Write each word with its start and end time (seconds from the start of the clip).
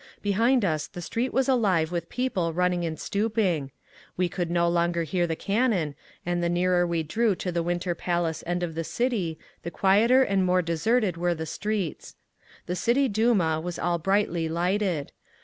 Behind 0.23 0.65
us 0.65 0.87
the 0.87 0.99
street 0.99 1.31
was 1.31 1.47
alive 1.47 1.91
with 1.91 2.09
people 2.09 2.53
running 2.53 2.83
and 2.83 2.99
stooping. 2.99 3.69
We 4.17 4.29
could 4.29 4.49
no 4.49 4.67
longer 4.67 5.03
hear 5.03 5.27
the 5.27 5.35
cannon, 5.35 5.93
and 6.25 6.41
the 6.41 6.49
nearer 6.49 6.87
we 6.87 7.03
drew 7.03 7.35
to 7.35 7.51
the 7.51 7.61
Winter 7.61 7.93
Palace 7.93 8.43
end 8.47 8.63
of 8.63 8.73
the 8.73 8.83
city 8.83 9.37
the 9.61 9.69
quieter 9.69 10.23
and 10.23 10.43
more 10.43 10.63
deserted 10.63 11.17
were 11.17 11.35
the 11.35 11.45
streets. 11.45 12.15
The 12.65 12.75
City 12.75 13.07
Duma 13.09 13.59
was 13.61 13.77
all 13.77 13.99
brightly 13.99 14.49
lighted. 14.49 15.11